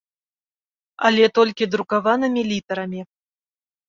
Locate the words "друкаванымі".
1.73-2.41